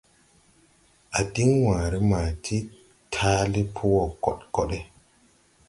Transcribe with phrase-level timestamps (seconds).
[1.17, 2.57] A diŋ wããre ma ti
[3.13, 4.79] taale po wɔ kod kode.